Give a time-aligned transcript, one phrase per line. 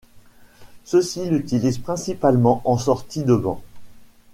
[0.83, 3.61] Ceux-ci l'utilisent principalement en sortie de banc.